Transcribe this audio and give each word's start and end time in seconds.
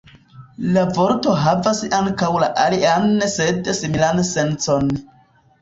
La 0.77 0.85
vorto 0.95 1.35
havas 1.41 1.83
ankaŭ 1.99 2.31
la 2.45 2.49
alian 2.63 3.07
sed 3.37 3.73
similan 3.83 4.27
sencon. 4.35 4.91